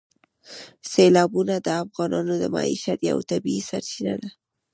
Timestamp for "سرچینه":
3.69-4.13